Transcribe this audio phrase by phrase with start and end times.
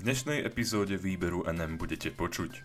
[0.00, 2.64] V dnešnej epizóde výberu NM budete počuť.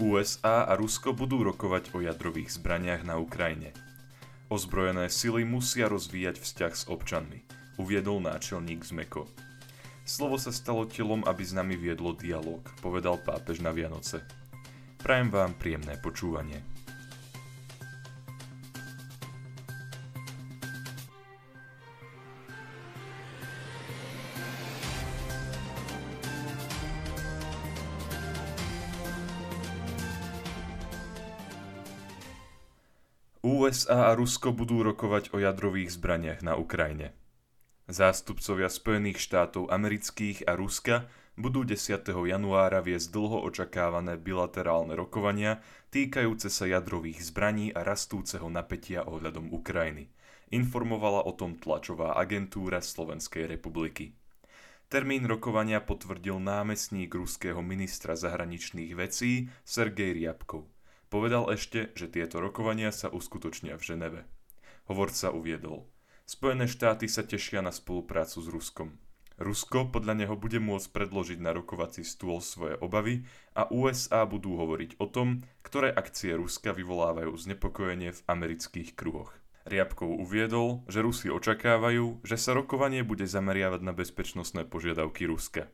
[0.00, 3.76] USA a Rusko budú rokovať o jadrových zbraniach na Ukrajine.
[4.48, 7.44] Ozbrojené sily musia rozvíjať vzťah s občanmi,
[7.76, 9.28] uviedol náčelník Zmeko.
[10.08, 14.24] Slovo sa stalo telom, aby s nami viedlo dialog, povedal pápež na Vianoce.
[14.96, 16.64] Prajem vám príjemné počúvanie.
[33.46, 37.14] USA a Rusko budú rokovať o jadrových zbraniach na Ukrajine.
[37.86, 41.06] Zástupcovia Spojených štátov amerických a Ruska
[41.38, 42.10] budú 10.
[42.10, 45.62] januára viesť dlho očakávané bilaterálne rokovania
[45.94, 50.10] týkajúce sa jadrových zbraní a rastúceho napätia ohľadom Ukrajiny.
[50.50, 54.18] Informovala o tom tlačová agentúra Slovenskej republiky.
[54.90, 60.75] Termín rokovania potvrdil námestník ruského ministra zahraničných vecí Sergej Riabkov.
[61.06, 64.20] Povedal ešte, že tieto rokovania sa uskutočnia v Ženeve.
[64.90, 65.86] Hovorca uviedol.
[66.26, 68.88] Spojené štáty sa tešia na spoluprácu s Ruskom.
[69.38, 73.22] Rusko podľa neho bude môcť predložiť na rokovací stôl svoje obavy
[73.54, 79.30] a USA budú hovoriť o tom, ktoré akcie Ruska vyvolávajú znepokojenie v amerických kruhoch.
[79.68, 85.70] Riabkov uviedol, že Rusi očakávajú, že sa rokovanie bude zameriavať na bezpečnostné požiadavky Ruska.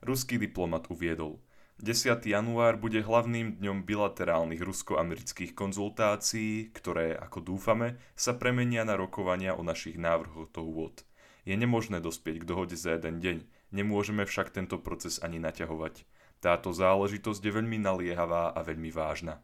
[0.00, 1.36] Ruský diplomat uviedol–
[1.80, 2.28] 10.
[2.28, 9.64] január bude hlavným dňom bilaterálnych rusko-amerických konzultácií, ktoré, ako dúfame, sa premenia na rokovania o
[9.64, 11.08] našich návrhoch dohôd.
[11.48, 13.36] Je nemožné dospieť k dohode za jeden deň,
[13.72, 16.04] nemôžeme však tento proces ani naťahovať.
[16.44, 19.40] Táto záležitosť je veľmi naliehavá a veľmi vážna.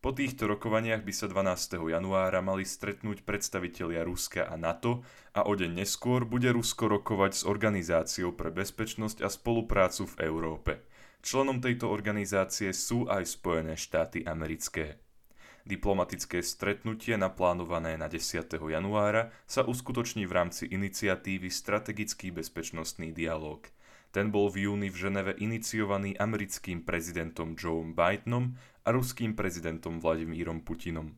[0.00, 1.82] Po týchto rokovaniach by sa 12.
[1.92, 5.02] januára mali stretnúť predstavitelia Ruska a NATO
[5.34, 10.72] a o deň neskôr bude Rusko rokovať s Organizáciou pre bezpečnosť a spoluprácu v Európe–
[11.26, 15.02] Členom tejto organizácie sú aj Spojené štáty americké.
[15.66, 18.46] Diplomatické stretnutie naplánované na 10.
[18.54, 23.66] januára sa uskutoční v rámci iniciatívy Strategický bezpečnostný dialog.
[24.14, 28.54] Ten bol v júni v Ženeve iniciovaný americkým prezidentom Joe Bidenom
[28.86, 31.10] a ruským prezidentom Vladimírom Putinom.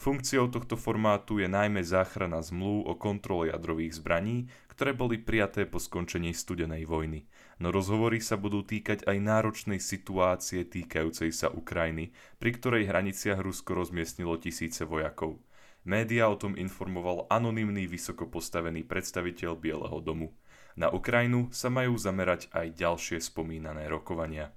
[0.00, 5.76] Funkciou tohto formátu je najmä záchrana zmluv o kontrole jadrových zbraní, ktoré boli prijaté po
[5.76, 7.28] skončení studenej vojny.
[7.60, 13.76] No rozhovory sa budú týkať aj náročnej situácie týkajúcej sa Ukrajiny, pri ktorej hraniciach Rusko
[13.76, 15.36] rozmiestnilo tisíce vojakov.
[15.84, 20.32] Média o tom informoval anonymný vysoko postavený predstaviteľ Bieleho domu.
[20.80, 24.48] Na Ukrajinu sa majú zamerať aj ďalšie spomínané rokovania.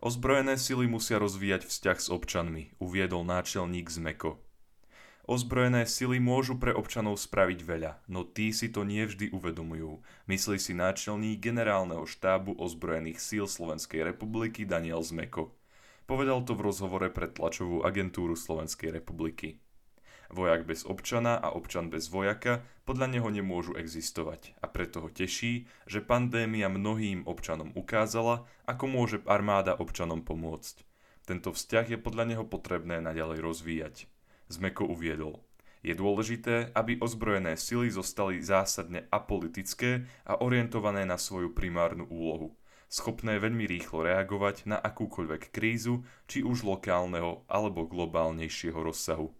[0.00, 4.40] Ozbrojené sily musia rozvíjať vzťah s občanmi, uviedol náčelník Zmeko.
[5.28, 10.56] Ozbrojené sily môžu pre občanov spraviť veľa, no tí si to nie vždy uvedomujú, myslí
[10.56, 15.52] si náčelník generálneho štábu ozbrojených síl Slovenskej republiky Daniel Zmeko.
[16.08, 19.60] Povedal to v rozhovore pre tlačovú agentúru Slovenskej republiky.
[20.30, 25.66] Vojak bez občana a občan bez vojaka podľa neho nemôžu existovať a preto ho teší,
[25.90, 30.86] že pandémia mnohým občanom ukázala, ako môže armáda občanom pomôcť.
[31.26, 33.96] Tento vzťah je podľa neho potrebné naďalej rozvíjať.
[34.46, 35.42] Zmeko uviedol.
[35.82, 42.54] Je dôležité, aby ozbrojené sily zostali zásadne apolitické a orientované na svoju primárnu úlohu,
[42.86, 49.39] schopné veľmi rýchlo reagovať na akúkoľvek krízu, či už lokálneho alebo globálnejšieho rozsahu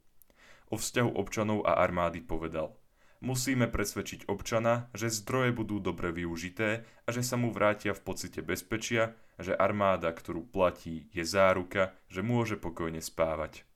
[0.71, 2.81] o vzťahu občanov a armády povedal.
[3.21, 8.41] Musíme presvedčiť občana, že zdroje budú dobre využité a že sa mu vrátia v pocite
[8.41, 13.69] bezpečia, že armáda, ktorú platí, je záruka, že môže pokojne spávať.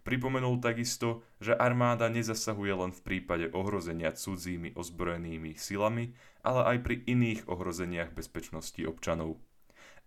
[0.00, 6.96] Pripomenul takisto, že armáda nezasahuje len v prípade ohrozenia cudzími ozbrojenými silami, ale aj pri
[7.04, 9.36] iných ohrozeniach bezpečnosti občanov.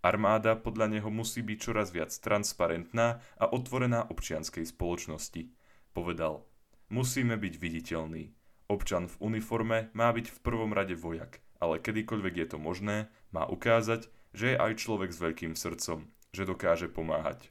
[0.01, 5.45] Armáda podľa neho musí byť čoraz viac transparentná a otvorená občianskej spoločnosti–
[5.93, 6.45] Povedal,
[6.93, 8.33] musíme byť viditeľní.
[8.69, 12.97] Občan v uniforme má byť v prvom rade vojak, ale kedykoľvek je to možné,
[13.33, 17.49] má ukázať, že je aj človek s veľkým srdcom, že dokáže pomáhať.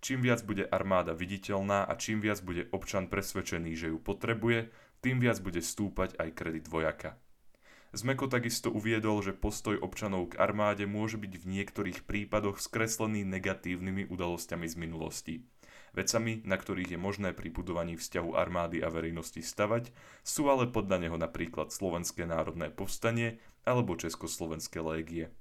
[0.00, 5.20] Čím viac bude armáda viditeľná a čím viac bude občan presvedčený, že ju potrebuje, tým
[5.20, 7.16] viac bude stúpať aj kredit vojaka.
[7.90, 14.06] Zmeko takisto uviedol, že postoj občanov k armáde môže byť v niektorých prípadoch skreslený negatívnymi
[14.06, 15.34] udalosťami z minulosti.
[15.90, 19.90] Vecami, na ktorých je možné pri budovaní vzťahu armády a verejnosti stavať,
[20.22, 25.34] sú ale podľa neho napríklad Slovenské národné povstanie alebo Československé légie.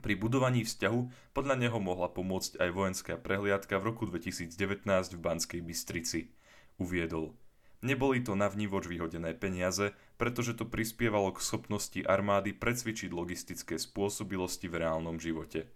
[0.00, 5.60] Pri budovaní vzťahu podľa neho mohla pomôcť aj vojenská prehliadka v roku 2019 v Banskej
[5.60, 6.32] Bystrici.
[6.80, 7.36] Uviedol.
[7.80, 14.84] Neboli to navnívoč vyhodené peniaze, pretože to prispievalo k schopnosti armády precvičiť logistické spôsobilosti v
[14.84, 15.68] reálnom živote.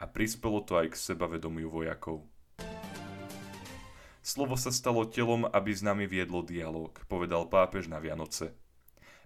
[0.00, 2.24] A prispelo to aj k sebavedomiu vojakov.
[4.20, 8.52] Slovo sa stalo telom, aby s nami viedlo dialog, povedal pápež na Vianoce.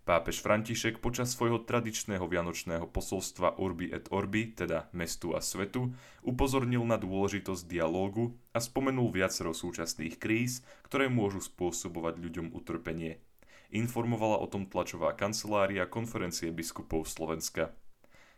[0.06, 5.90] Pápež František počas svojho tradičného vianočného posolstva Urbi et Orbi, teda mestu a svetu,
[6.22, 13.18] upozornil na dôležitosť dialógu a spomenul viacero súčasných kríz, ktoré môžu spôsobovať ľuďom utrpenie.
[13.74, 17.74] Informovala o tom tlačová kancelária konferencie biskupov Slovenska.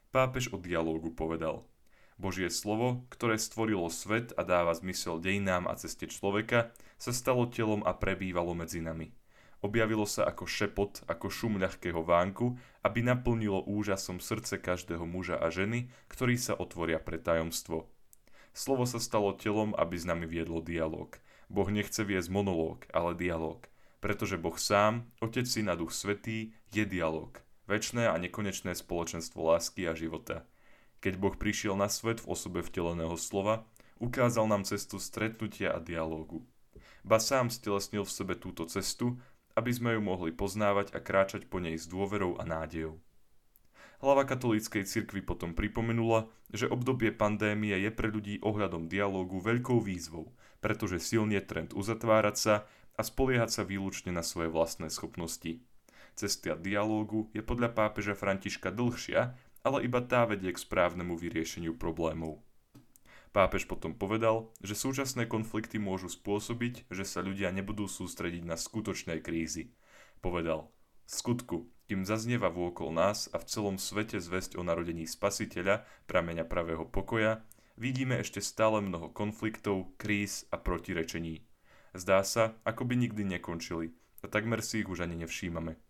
[0.09, 1.69] Pápež o dialógu povedal–
[2.17, 7.85] Božie slovo, ktoré stvorilo svet a dáva zmysel dejinám a ceste človeka, sa stalo telom
[7.85, 9.13] a prebývalo medzi nami.
[9.61, 15.49] Objavilo sa ako šepot, ako šum ľahkého vánku, aby naplnilo úžasom srdce každého muža a
[15.53, 17.89] ženy, ktorí sa otvoria pre tajomstvo.
[18.57, 21.21] Slovo sa stalo telom, aby s nami viedlo dialog.
[21.53, 23.61] Boh nechce viesť monológ, ale dialog.
[24.01, 27.37] Pretože Boh sám, Otec, Syn a Duch Svetý, je dialog.
[27.69, 30.49] Večné a nekonečné spoločenstvo lásky a života.
[31.07, 33.63] Keď Boh prišiel na svet v osobe vteleného slova,
[34.03, 36.43] ukázal nám cestu stretnutia a dialógu.
[37.07, 39.15] Ba sám stelesnil v sebe túto cestu,
[39.55, 42.99] aby sme ju mohli poznávať a kráčať po nej s dôverou a nádejou.
[44.03, 50.35] Hlava katolíckej cirkvi potom pripomenula, že obdobie pandémie je pre ľudí ohľadom dialógu veľkou výzvou,
[50.59, 52.55] pretože silne trend uzatvárať sa
[52.99, 55.63] a spoliehať sa výlučne na svoje vlastné schopnosti.
[56.19, 62.39] Cesta dialógu je podľa pápeža Františka dlhšia ale iba tá vedie k správnemu vyriešeniu problémov.
[63.35, 69.19] Pápež potom povedal, že súčasné konflikty môžu spôsobiť, že sa ľudia nebudú sústrediť na skutočné
[69.21, 69.75] krízy.
[70.23, 70.71] Povedal,
[71.05, 71.59] v skutku,
[71.91, 77.45] kým zaznieva vôkol nás a v celom svete zväzť o narodení spasiteľa, prameňa pravého pokoja,
[77.77, 81.45] vidíme ešte stále mnoho konfliktov, kríz a protirečení.
[81.93, 83.93] Zdá sa, ako by nikdy nekončili
[84.25, 85.86] a takmer si ich už ani nevšímame.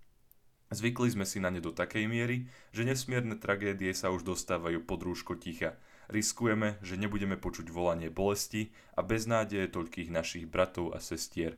[0.66, 5.06] Zvykli sme si na ne do takej miery, že nesmierne tragédie sa už dostávajú pod
[5.06, 5.78] rúško ticha.
[6.10, 11.54] Riskujeme, že nebudeme počuť volanie bolesti a beznádeje toľkých našich bratov a sestier.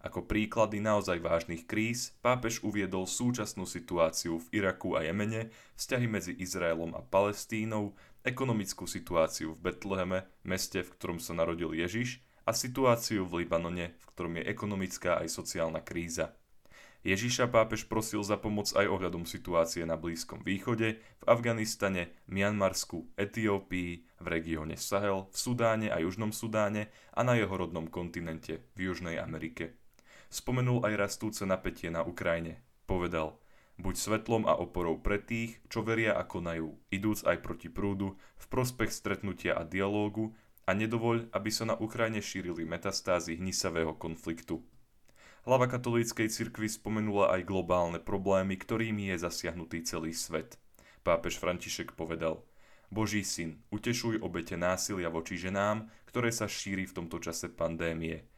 [0.00, 6.32] Ako príklady naozaj vážnych kríz pápež uviedol súčasnú situáciu v Iraku a Jemene, vzťahy medzi
[6.32, 7.92] Izraelom a Palestínou,
[8.24, 14.04] ekonomickú situáciu v Betleheme, meste, v ktorom sa narodil Ježiš, a situáciu v Libanone, v
[14.16, 16.32] ktorom je ekonomická aj sociálna kríza.
[17.00, 24.04] Ježiša pápež prosil za pomoc aj ohľadom situácie na Blízkom východe, v Afganistane, Mianmarsku, Etiópii,
[24.20, 29.16] v regióne Sahel, v Sudáne a Južnom Sudáne a na jeho rodnom kontinente, v Južnej
[29.16, 29.80] Amerike.
[30.28, 32.60] Spomenul aj rastúce napätie na Ukrajine.
[32.84, 33.40] Povedal,
[33.80, 38.46] buď svetlom a oporou pre tých, čo veria a konajú, idúc aj proti prúdu, v
[38.52, 40.36] prospech stretnutia a dialógu
[40.68, 44.60] a nedovoľ, aby sa na Ukrajine šírili metastázy hnisavého konfliktu.
[45.40, 50.60] Hlava katolíckej cirkvi spomenula aj globálne problémy, ktorými je zasiahnutý celý svet.
[51.00, 52.44] Pápež František povedal,
[52.92, 58.28] Boží syn, utešuj obete násilia voči ženám, ktoré sa šíri v tomto čase pandémie.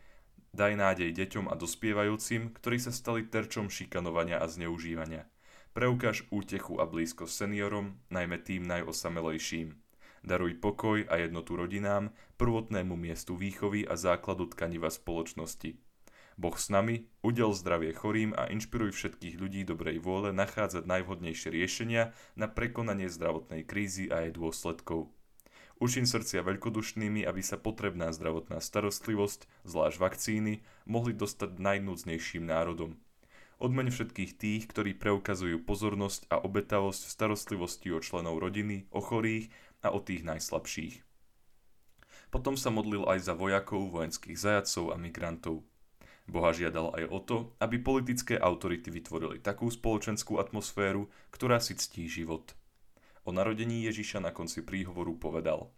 [0.55, 5.27] Daj nádej deťom a dospievajúcim, ktorí sa stali terčom šikanovania a zneužívania.
[5.73, 9.75] Preukáž útechu a blízko seniorom, najmä tým najosamelejším.
[10.23, 15.81] Daruj pokoj a jednotu rodinám, prvotnému miestu výchovy a základu tkaniva spoločnosti.
[16.41, 22.17] Boh s nami, udel zdravie chorým a inšpiruj všetkých ľudí dobrej vôle nachádzať najvhodnejšie riešenia
[22.37, 25.13] na prekonanie zdravotnej krízy a jej dôsledkov.
[25.83, 33.03] Učím srdcia veľkodušnými, aby sa potrebná zdravotná starostlivosť, zvlášť vakcíny, mohli dostať najnúcnejším národom.
[33.59, 39.51] Odmeň všetkých tých, ktorí preukazujú pozornosť a obetavosť v starostlivosti o členov rodiny, o chorých
[39.83, 41.03] a o tých najslabších.
[42.31, 45.67] Potom sa modlil aj za vojakov, vojenských zajacov a migrantov.
[46.33, 52.09] Boha žiadal aj o to, aby politické autority vytvorili takú spoločenskú atmosféru, ktorá si ctí
[52.09, 52.57] život.
[53.29, 55.69] O narodení Ježiša na konci príhovoru povedal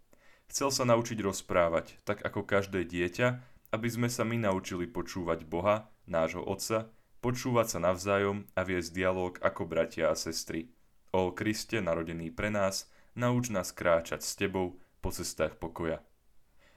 [0.47, 3.27] Chcel sa naučiť rozprávať, tak ako každé dieťa,
[3.75, 6.87] aby sme sa my naučili počúvať Boha, nášho Otca,
[7.19, 10.71] počúvať sa navzájom a viesť dialog ako bratia a sestry.
[11.11, 15.99] O Kriste, narodený pre nás, nauč nás kráčať s Tebou po cestách pokoja.